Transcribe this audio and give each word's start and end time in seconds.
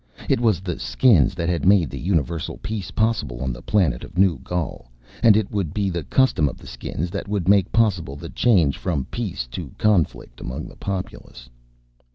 It 0.27 0.39
was 0.41 0.61
the 0.61 0.79
Skins 0.79 1.35
that 1.35 1.47
had 1.47 1.63
made 1.63 1.91
the 1.91 1.99
universal 1.99 2.57
peace 2.63 2.89
possible 2.89 3.39
on 3.43 3.53
the 3.53 3.61
planet 3.61 4.03
of 4.03 4.17
New 4.17 4.39
Gaul. 4.39 4.87
And 5.21 5.37
it 5.37 5.51
would 5.51 5.75
be 5.75 5.91
the 5.91 6.01
custom 6.03 6.49
of 6.49 6.57
the 6.57 6.65
Skins 6.65 7.11
that 7.11 7.27
would 7.27 7.47
make 7.47 7.71
possible 7.71 8.15
the 8.15 8.29
change 8.29 8.79
from 8.79 9.05
peace 9.11 9.45
to 9.51 9.71
conflict 9.77 10.41
among 10.41 10.65
the 10.67 10.75
populace. 10.75 11.51